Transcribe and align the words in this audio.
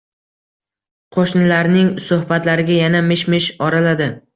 Qo`shnilarning 1.19 1.95
suhbatlariga 2.09 2.83
yana 2.83 3.07
mish-mish 3.15 3.53
oraladi 3.73 4.15